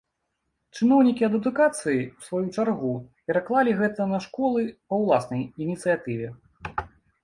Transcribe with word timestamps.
Чыноўнікі 0.79 1.27
ад 1.27 1.33
адукацыі, 1.39 2.01
у 2.17 2.21
сваю 2.29 2.43
чаргу, 2.55 2.91
пераклалі 3.29 3.79
гэта 3.85 4.11
на 4.17 4.25
школы 4.27 4.69
па 4.87 4.93
уласнай 5.05 5.49
ініцыятыве. 5.67 6.27